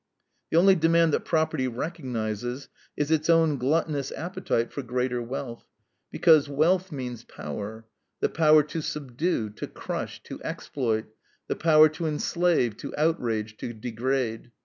[0.49, 5.67] The only demand that property recognizes is its own gluttonous appetite for greater wealth,
[6.09, 7.85] because wealth means power;
[8.19, 11.05] the power to subdue, to crush, to exploit,
[11.47, 14.49] the power to enslave, to outrage, to degrade.